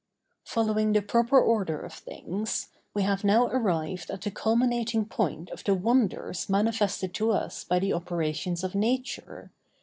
[0.45, 5.63] Following the proper order of things, we have now arrived at the culminating point of
[5.63, 9.51] the wonders manifested to us by the operations of Nature.